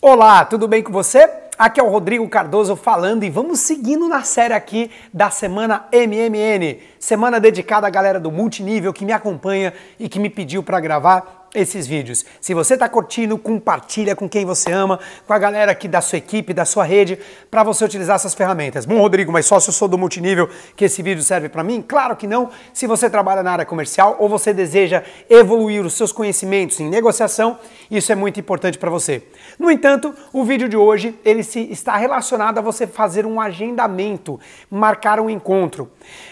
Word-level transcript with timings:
Olá, 0.00 0.44
tudo 0.44 0.68
bem 0.68 0.80
com 0.80 0.92
você? 0.92 1.28
Aqui 1.58 1.80
é 1.80 1.82
o 1.82 1.88
Rodrigo 1.88 2.28
Cardoso 2.28 2.76
falando 2.76 3.24
e 3.24 3.30
vamos 3.30 3.58
seguindo 3.58 4.06
na 4.06 4.22
série 4.22 4.54
aqui 4.54 4.92
da 5.12 5.28
semana 5.28 5.88
MMN, 5.92 6.78
semana 7.00 7.40
dedicada 7.40 7.84
à 7.84 7.90
galera 7.90 8.20
do 8.20 8.30
multinível 8.30 8.92
que 8.92 9.04
me 9.04 9.10
acompanha 9.10 9.74
e 9.98 10.08
que 10.08 10.20
me 10.20 10.30
pediu 10.30 10.62
para 10.62 10.78
gravar 10.78 11.47
esses 11.58 11.86
vídeos. 11.86 12.24
Se 12.40 12.54
você 12.54 12.74
está 12.74 12.88
curtindo, 12.88 13.36
compartilha 13.36 14.14
com 14.14 14.28
quem 14.28 14.44
você 14.44 14.70
ama, 14.72 14.98
com 15.26 15.32
a 15.32 15.38
galera 15.38 15.72
aqui 15.72 15.88
da 15.88 16.00
sua 16.00 16.18
equipe, 16.18 16.54
da 16.54 16.64
sua 16.64 16.84
rede, 16.84 17.18
para 17.50 17.62
você 17.62 17.84
utilizar 17.84 18.16
essas 18.16 18.34
ferramentas. 18.34 18.86
Bom, 18.86 18.98
Rodrigo, 18.98 19.32
mas 19.32 19.46
só 19.46 19.58
se 19.58 19.68
eu 19.68 19.72
sou 19.72 19.88
do 19.88 19.98
multinível 19.98 20.48
que 20.76 20.84
esse 20.84 21.02
vídeo 21.02 21.22
serve 21.22 21.48
para 21.48 21.64
mim? 21.64 21.82
Claro 21.86 22.16
que 22.16 22.26
não. 22.26 22.50
Se 22.72 22.86
você 22.86 23.10
trabalha 23.10 23.42
na 23.42 23.52
área 23.52 23.66
comercial 23.66 24.16
ou 24.18 24.28
você 24.28 24.52
deseja 24.54 25.02
evoluir 25.28 25.84
os 25.84 25.94
seus 25.94 26.12
conhecimentos 26.12 26.78
em 26.80 26.88
negociação, 26.88 27.58
isso 27.90 28.12
é 28.12 28.14
muito 28.14 28.38
importante 28.38 28.78
para 28.78 28.90
você. 28.90 29.22
No 29.58 29.70
entanto, 29.70 30.14
o 30.32 30.44
vídeo 30.44 30.68
de 30.68 30.76
hoje 30.76 31.18
ele 31.24 31.42
se 31.42 31.60
está 31.70 31.96
relacionado 31.96 32.58
a 32.58 32.62
você 32.62 32.86
fazer 32.86 33.26
um 33.26 33.40
agendamento, 33.40 34.38
marcar 34.70 35.18
um 35.20 35.28
encontro. 35.28 35.90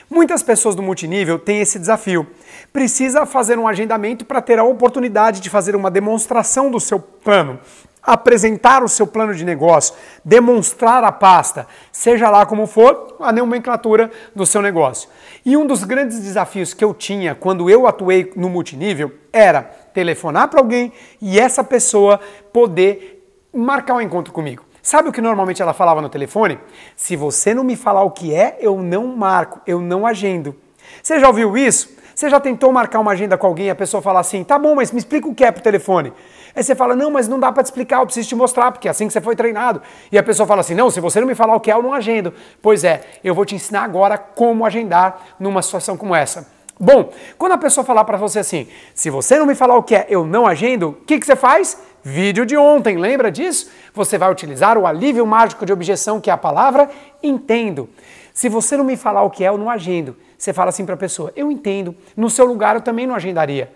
Muitas 0.09 0.43
pessoas 0.43 0.77
do 0.77 0.83
multinível 0.83 1.37
têm 1.39 1.61
esse 1.61 1.79
desafio. 1.79 2.27
Precisa 2.73 3.27
fazer 3.27 3.59
um 3.59 3.67
agendamento 3.67 4.25
para 4.25 4.41
ter 4.41 4.59
a 4.59 4.65
oportunidade 4.65 5.16
de 5.41 5.51
fazer 5.51 5.75
uma 5.75 5.91
demonstração 5.91 6.71
do 6.71 6.79
seu 6.79 6.99
plano, 6.99 7.59
apresentar 8.03 8.85
o 8.85 8.89
seu 8.89 9.07
plano 9.07 9.35
de 9.35 9.45
negócio, 9.45 9.95
demonstrar 10.25 11.03
a 11.03 11.11
pasta, 11.11 11.67
seja 11.91 12.31
lá 12.31 12.47
como 12.47 12.67
for, 12.67 13.17
a 13.19 13.33
nomenclatura 13.33 14.11
do 14.35 14.47
seu 14.47 14.63
negócio. 14.63 15.09
E 15.45 15.57
um 15.57 15.67
dos 15.67 15.83
grandes 15.83 16.21
desafios 16.21 16.73
que 16.73 16.85
eu 16.85 16.95
tinha 16.95 17.35
quando 17.35 17.69
eu 17.69 17.87
atuei 17.87 18.33
no 18.37 18.49
multinível 18.49 19.13
era 19.33 19.63
telefonar 19.93 20.49
para 20.49 20.61
alguém 20.61 20.93
e 21.21 21.41
essa 21.41 21.65
pessoa 21.65 22.21
poder 22.53 23.27
marcar 23.53 23.95
um 23.95 24.01
encontro 24.01 24.33
comigo. 24.33 24.65
Sabe 24.83 25.09
o 25.09 25.13
que 25.13 25.21
normalmente 25.21 25.61
ela 25.61 25.73
falava 25.73 26.01
no 26.01 26.09
telefone? 26.09 26.61
Se 26.95 27.17
você 27.17 27.53
não 27.53 27.65
me 27.65 27.75
falar 27.75 28.05
o 28.05 28.11
que 28.13 28.33
é, 28.33 28.57
eu 28.61 28.81
não 28.81 29.09
marco, 29.17 29.61
eu 29.67 29.81
não 29.81 30.07
agendo. 30.07 30.55
Você 31.03 31.21
já 31.21 31.29
ouviu 31.29 31.57
isso? 31.57 31.97
Você 32.17 32.31
já 32.31 32.41
tentou 32.41 32.73
marcar 32.73 32.99
uma 32.99 33.13
agenda 33.13 33.37
com 33.37 33.47
alguém 33.47 33.67
e 33.67 33.71
a 33.71 33.75
pessoa 33.75 34.03
fala 34.03 34.21
assim: 34.21 34.43
tá 34.43 34.59
bom, 34.59 34.75
mas 34.75 34.91
me 34.91 34.99
explica 34.99 35.29
o 35.29 35.35
que 35.35 35.45
é 35.45 35.53
pro 35.53 35.63
telefone. 35.63 36.15
Aí 36.55 36.63
você 36.63 36.75
fala: 36.75 36.97
não, 36.97 37.11
mas 37.11 37.29
não 37.29 37.39
dá 37.39 37.53
para 37.53 37.63
te 37.63 37.67
explicar, 37.67 38.01
eu 38.01 38.07
preciso 38.07 38.31
te 38.31 38.35
mostrar, 38.35 38.73
porque 38.73 38.89
é 38.89 38.91
assim 38.91 39.07
que 39.07 39.13
você 39.13 39.21
foi 39.21 39.37
treinado. 39.37 39.83
E 40.11 40.17
a 40.17 40.23
pessoa 40.23 40.47
fala 40.47 40.63
assim: 40.63 40.75
não, 40.75 40.91
se 40.91 40.99
você 40.99 41.21
não 41.21 41.27
me 41.27 41.35
falar 41.35 41.55
o 41.55 41.61
que 41.61 41.71
é, 41.71 41.75
eu 41.75 41.83
não 41.83 41.93
agendo. 41.93 42.33
Pois 42.63 42.85
é, 42.85 43.03
eu 43.23 43.35
vou 43.35 43.45
te 43.45 43.55
ensinar 43.55 43.83
agora 43.83 44.17
como 44.17 44.65
agendar 44.65 45.21
numa 45.39 45.61
situação 45.61 45.95
como 45.95 46.15
essa. 46.15 46.49
Bom, 46.81 47.11
quando 47.37 47.53
a 47.53 47.59
pessoa 47.59 47.85
falar 47.85 48.05
para 48.05 48.17
você 48.17 48.39
assim: 48.39 48.67
se 48.95 49.11
você 49.11 49.39
não 49.39 49.45
me 49.45 49.55
falar 49.55 49.77
o 49.77 49.83
que 49.83 49.95
é, 49.95 50.07
eu 50.09 50.25
não 50.25 50.47
agendo, 50.47 50.89
o 50.89 50.93
que, 50.95 51.19
que 51.19 51.27
você 51.27 51.37
faz? 51.37 51.79
Vídeo 52.03 52.47
de 52.47 52.57
ontem, 52.57 52.97
lembra 52.97 53.31
disso? 53.31 53.69
Você 53.93 54.17
vai 54.17 54.33
utilizar 54.33 54.79
o 54.79 54.87
alívio 54.87 55.27
mágico 55.27 55.67
de 55.67 55.73
objeção, 55.73 56.19
que 56.19 56.31
é 56.31 56.33
a 56.33 56.39
palavra 56.39 56.89
entendo. 57.23 57.91
Se 58.33 58.49
você 58.49 58.77
não 58.77 58.85
me 58.85 58.97
falar 58.97 59.23
o 59.23 59.31
que 59.31 59.45
é, 59.45 59.49
eu 59.49 59.59
não 59.59 59.69
agendo. 59.69 60.17
Você 60.37 60.53
fala 60.53 60.71
assim 60.71 60.85
para 60.85 60.95
a 60.95 60.99
pessoa: 60.99 61.33
eu 61.37 61.51
entendo. 61.51 61.95
No 62.17 62.29
seu 62.31 62.47
lugar, 62.47 62.77
eu 62.77 62.83
também 62.83 63.07
não 63.07 63.15
agendaria. 63.15 63.73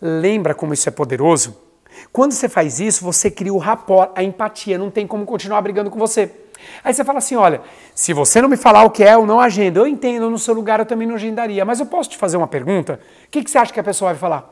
Lembra 0.00 0.54
como 0.54 0.74
isso 0.74 0.88
é 0.88 0.92
poderoso? 0.92 1.56
Quando 2.12 2.32
você 2.32 2.48
faz 2.48 2.80
isso, 2.80 3.04
você 3.04 3.30
cria 3.30 3.52
o 3.52 3.58
rapport, 3.58 4.10
a 4.14 4.22
empatia, 4.22 4.78
não 4.78 4.90
tem 4.90 5.06
como 5.06 5.24
continuar 5.24 5.60
brigando 5.60 5.90
com 5.90 5.98
você. 5.98 6.30
Aí 6.82 6.92
você 6.92 7.04
fala 7.04 7.18
assim: 7.18 7.36
olha, 7.36 7.60
se 7.94 8.12
você 8.12 8.40
não 8.40 8.48
me 8.48 8.56
falar 8.56 8.84
o 8.84 8.90
que 8.90 9.04
é, 9.04 9.14
eu 9.14 9.26
não 9.26 9.40
agendo. 9.40 9.80
Eu 9.80 9.86
entendo, 9.86 10.30
no 10.30 10.38
seu 10.38 10.54
lugar 10.54 10.80
eu 10.80 10.86
também 10.86 11.06
não 11.06 11.14
agendaria. 11.14 11.64
Mas 11.64 11.80
eu 11.80 11.86
posso 11.86 12.10
te 12.10 12.16
fazer 12.16 12.36
uma 12.36 12.48
pergunta? 12.48 13.00
O 13.26 13.30
que, 13.30 13.42
que 13.42 13.50
você 13.50 13.58
acha 13.58 13.72
que 13.72 13.80
a 13.80 13.84
pessoa 13.84 14.12
vai 14.12 14.18
falar? 14.18 14.48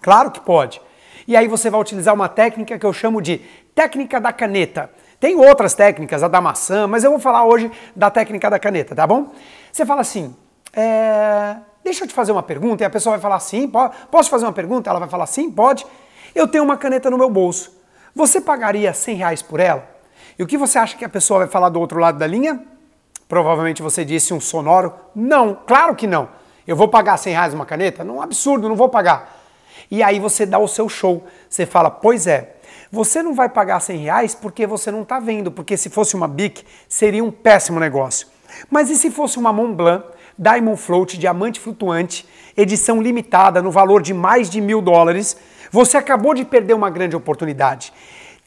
Claro 0.00 0.30
que 0.30 0.40
pode. 0.40 0.80
E 1.26 1.36
aí 1.36 1.46
você 1.46 1.70
vai 1.70 1.80
utilizar 1.80 2.14
uma 2.14 2.28
técnica 2.28 2.78
que 2.78 2.86
eu 2.86 2.92
chamo 2.92 3.20
de 3.20 3.38
técnica 3.74 4.20
da 4.20 4.32
caneta. 4.32 4.90
Tem 5.18 5.36
outras 5.36 5.74
técnicas, 5.74 6.22
a 6.22 6.28
da 6.28 6.40
maçã, 6.40 6.86
mas 6.86 7.04
eu 7.04 7.10
vou 7.10 7.20
falar 7.20 7.44
hoje 7.44 7.70
da 7.94 8.10
técnica 8.10 8.48
da 8.48 8.58
caneta, 8.58 8.94
tá 8.94 9.06
bom? 9.06 9.32
Você 9.70 9.84
fala 9.84 10.00
assim, 10.00 10.34
é... 10.72 11.56
deixa 11.82 12.04
eu 12.04 12.08
te 12.08 12.14
fazer 12.14 12.32
uma 12.32 12.42
pergunta, 12.42 12.82
e 12.82 12.86
a 12.86 12.90
pessoa 12.90 13.14
vai 13.14 13.20
falar 13.20 13.40
sim, 13.40 13.68
pode. 13.68 13.94
posso 14.10 14.30
fazer 14.30 14.44
uma 14.44 14.52
pergunta? 14.52 14.90
Ela 14.90 15.00
vai 15.00 15.08
falar 15.08 15.26
sim, 15.26 15.50
pode. 15.50 15.86
Eu 16.34 16.46
tenho 16.46 16.64
uma 16.64 16.76
caneta 16.76 17.10
no 17.10 17.18
meu 17.18 17.30
bolso. 17.30 17.72
Você 18.14 18.40
pagaria 18.40 18.92
100 18.92 19.16
reais 19.16 19.42
por 19.42 19.60
ela? 19.60 19.88
E 20.38 20.42
o 20.42 20.46
que 20.46 20.56
você 20.56 20.78
acha 20.78 20.96
que 20.96 21.04
a 21.04 21.08
pessoa 21.08 21.40
vai 21.40 21.48
falar 21.48 21.68
do 21.68 21.80
outro 21.80 21.98
lado 21.98 22.18
da 22.18 22.26
linha? 22.26 22.64
Provavelmente 23.28 23.82
você 23.82 24.04
disse 24.04 24.34
um 24.34 24.40
sonoro. 24.40 24.92
Não, 25.14 25.56
claro 25.66 25.94
que 25.94 26.06
não. 26.06 26.28
Eu 26.66 26.76
vou 26.76 26.88
pagar 26.88 27.16
100 27.16 27.32
reais 27.32 27.54
uma 27.54 27.66
caneta? 27.66 28.02
Não, 28.02 28.20
absurdo, 28.20 28.68
não 28.68 28.76
vou 28.76 28.88
pagar. 28.88 29.38
E 29.90 30.02
aí 30.02 30.18
você 30.18 30.46
dá 30.46 30.58
o 30.58 30.68
seu 30.68 30.88
show. 30.88 31.24
Você 31.48 31.66
fala, 31.66 31.90
pois 31.90 32.26
é, 32.26 32.56
você 32.92 33.22
não 33.22 33.34
vai 33.34 33.48
pagar 33.48 33.80
100 33.80 33.98
reais 33.98 34.34
porque 34.34 34.66
você 34.66 34.90
não 34.90 35.02
está 35.02 35.20
vendo, 35.20 35.50
porque 35.50 35.76
se 35.76 35.88
fosse 35.88 36.16
uma 36.16 36.26
BIC 36.26 36.64
seria 36.88 37.22
um 37.22 37.30
péssimo 37.30 37.78
negócio. 37.78 38.26
Mas 38.68 38.90
e 38.90 38.96
se 38.96 39.10
fosse 39.10 39.38
uma 39.38 39.52
Mont 39.52 39.74
Blanc, 39.74 40.04
Diamond 40.40 40.80
Float, 40.80 41.18
diamante 41.18 41.60
flutuante, 41.60 42.26
edição 42.56 43.02
limitada 43.02 43.60
no 43.60 43.70
valor 43.70 44.00
de 44.00 44.14
mais 44.14 44.48
de 44.48 44.58
mil 44.58 44.80
dólares? 44.80 45.36
Você 45.70 45.98
acabou 45.98 46.32
de 46.32 46.46
perder 46.46 46.72
uma 46.72 46.88
grande 46.88 47.14
oportunidade. 47.14 47.92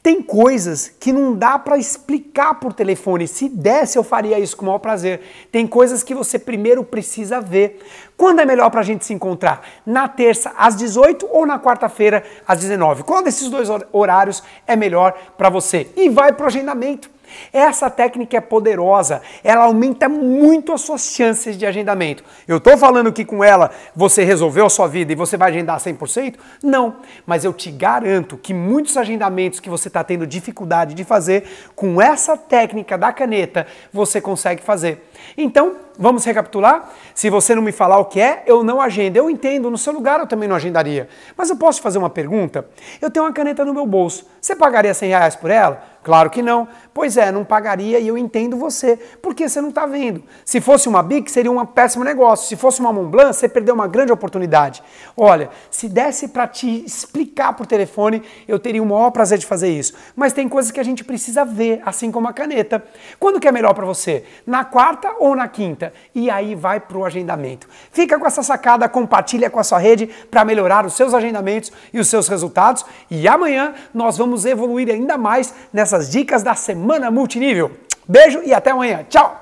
Tem 0.02 0.20
coisas 0.20 0.88
que 0.88 1.12
não 1.12 1.36
dá 1.36 1.56
para 1.56 1.78
explicar 1.78 2.54
por 2.54 2.72
telefone. 2.72 3.28
Se 3.28 3.48
desse, 3.48 3.96
eu 3.96 4.02
faria 4.02 4.40
isso 4.40 4.56
com 4.56 4.64
o 4.64 4.66
maior 4.66 4.80
prazer. 4.80 5.20
Tem 5.52 5.68
coisas 5.68 6.02
que 6.02 6.16
você 6.16 6.36
primeiro 6.36 6.82
precisa 6.82 7.40
ver. 7.40 7.80
Quando 8.16 8.40
é 8.40 8.44
melhor 8.44 8.70
para 8.70 8.80
a 8.80 8.84
gente 8.84 9.04
se 9.04 9.14
encontrar? 9.14 9.62
Na 9.86 10.08
terça, 10.08 10.52
às 10.58 10.74
18 10.74 11.28
ou 11.30 11.46
na 11.46 11.60
quarta-feira, 11.60 12.24
às 12.46 12.58
19? 12.58 13.04
Qual 13.04 13.22
desses 13.22 13.48
dois 13.48 13.68
horários 13.92 14.42
é 14.66 14.74
melhor 14.74 15.14
para 15.38 15.48
você? 15.48 15.88
E 15.96 16.08
vai 16.08 16.32
para 16.32 16.42
o 16.42 16.46
agendamento. 16.48 17.13
Essa 17.52 17.90
técnica 17.90 18.36
é 18.36 18.40
poderosa, 18.40 19.22
ela 19.42 19.64
aumenta 19.64 20.08
muito 20.08 20.72
as 20.72 20.80
suas 20.80 21.02
chances 21.02 21.56
de 21.56 21.66
agendamento. 21.66 22.24
Eu 22.46 22.58
estou 22.58 22.76
falando 22.76 23.12
que 23.12 23.24
com 23.24 23.42
ela 23.42 23.70
você 23.94 24.24
resolveu 24.24 24.66
a 24.66 24.70
sua 24.70 24.86
vida 24.86 25.12
e 25.12 25.16
você 25.16 25.36
vai 25.36 25.50
agendar 25.50 25.78
100%? 25.78 26.36
Não, 26.62 26.96
mas 27.26 27.44
eu 27.44 27.52
te 27.52 27.70
garanto 27.70 28.36
que 28.36 28.52
muitos 28.52 28.96
agendamentos 28.96 29.60
que 29.60 29.70
você 29.70 29.88
está 29.88 30.02
tendo 30.02 30.26
dificuldade 30.26 30.94
de 30.94 31.04
fazer, 31.04 31.44
com 31.74 32.00
essa 32.00 32.36
técnica 32.36 32.96
da 32.98 33.12
caneta, 33.12 33.66
você 33.92 34.20
consegue 34.20 34.62
fazer. 34.62 35.10
Então, 35.36 35.76
vamos 35.98 36.24
recapitular? 36.24 36.90
Se 37.14 37.30
você 37.30 37.54
não 37.54 37.62
me 37.62 37.72
falar 37.72 37.98
o 37.98 38.04
que 38.04 38.20
é, 38.20 38.42
eu 38.46 38.62
não 38.62 38.80
agendo. 38.80 39.16
Eu 39.16 39.30
entendo, 39.30 39.70
no 39.70 39.78
seu 39.78 39.92
lugar 39.92 40.20
eu 40.20 40.26
também 40.26 40.48
não 40.48 40.56
agendaria. 40.56 41.08
Mas 41.36 41.50
eu 41.50 41.56
posso 41.56 41.78
te 41.78 41.82
fazer 41.82 41.98
uma 41.98 42.10
pergunta? 42.10 42.66
Eu 43.00 43.10
tenho 43.10 43.24
uma 43.24 43.32
caneta 43.32 43.64
no 43.64 43.72
meu 43.72 43.86
bolso. 43.86 44.26
Você 44.40 44.54
pagaria 44.54 44.92
100 44.92 45.08
reais 45.08 45.36
por 45.36 45.50
ela? 45.50 45.93
Claro 46.04 46.28
que 46.28 46.42
não. 46.42 46.68
Pois 46.92 47.16
é, 47.16 47.32
não 47.32 47.44
pagaria 47.44 47.98
e 47.98 48.06
eu 48.06 48.16
entendo 48.16 48.56
você, 48.56 48.96
porque 49.20 49.48
você 49.48 49.60
não 49.60 49.70
está 49.70 49.86
vendo. 49.86 50.22
Se 50.44 50.60
fosse 50.60 50.86
uma 50.86 51.02
BIC, 51.02 51.30
seria 51.30 51.50
um 51.50 51.64
péssimo 51.66 52.04
negócio. 52.04 52.46
Se 52.46 52.56
fosse 52.56 52.78
uma 52.78 52.92
Montblanc, 52.92 53.34
você 53.34 53.48
perdeu 53.48 53.74
uma 53.74 53.88
grande 53.88 54.12
oportunidade. 54.12 54.82
Olha, 55.16 55.48
se 55.70 55.88
desse 55.88 56.28
para 56.28 56.46
te 56.46 56.84
explicar 56.84 57.54
por 57.54 57.66
telefone, 57.66 58.22
eu 58.46 58.58
teria 58.58 58.82
o 58.82 58.86
maior 58.86 59.10
prazer 59.10 59.38
de 59.38 59.46
fazer 59.46 59.70
isso. 59.70 59.94
Mas 60.14 60.34
tem 60.34 60.46
coisas 60.46 60.70
que 60.70 60.78
a 60.78 60.84
gente 60.84 61.02
precisa 61.02 61.42
ver, 61.42 61.80
assim 61.86 62.12
como 62.12 62.28
a 62.28 62.32
caneta. 62.34 62.84
Quando 63.18 63.40
que 63.40 63.48
é 63.48 63.52
melhor 63.52 63.72
para 63.72 63.86
você? 63.86 64.24
Na 64.46 64.62
quarta 64.62 65.16
ou 65.18 65.34
na 65.34 65.48
quinta? 65.48 65.92
E 66.14 66.30
aí 66.30 66.54
vai 66.54 66.78
para 66.80 66.98
o 66.98 67.04
agendamento. 67.04 67.66
Fica 67.90 68.18
com 68.18 68.26
essa 68.26 68.42
sacada, 68.42 68.88
compartilha 68.90 69.48
com 69.48 69.58
a 69.58 69.64
sua 69.64 69.78
rede 69.78 70.06
para 70.30 70.44
melhorar 70.44 70.84
os 70.84 70.92
seus 70.92 71.14
agendamentos 71.14 71.72
e 71.94 71.98
os 71.98 72.08
seus 72.08 72.28
resultados. 72.28 72.84
E 73.10 73.26
amanhã 73.26 73.72
nós 73.94 74.18
vamos 74.18 74.44
evoluir 74.44 74.90
ainda 74.90 75.16
mais 75.16 75.54
nessa 75.72 75.93
dicas 76.02 76.42
da 76.42 76.54
semana 76.54 77.10
multinível. 77.10 77.70
Beijo 78.06 78.40
e 78.44 78.52
até 78.52 78.70
amanhã. 78.70 79.04
Tchau! 79.08 79.40